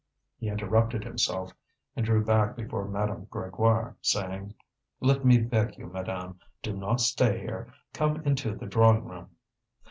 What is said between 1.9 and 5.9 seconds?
and drew back before Madame Grégoire, saying: "Let me beg you,